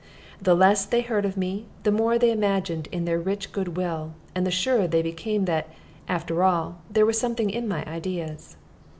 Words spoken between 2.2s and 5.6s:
imagined in their rich good will, and the surer they became